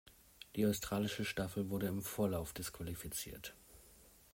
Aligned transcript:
Die 0.55 0.65
australische 0.65 1.23
Staffel 1.23 1.69
wurde 1.69 1.85
im 1.85 2.01
Vorlauf 2.01 2.53
disqualifiziert. 2.53 3.53